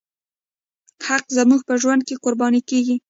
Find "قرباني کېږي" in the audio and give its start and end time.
2.23-2.95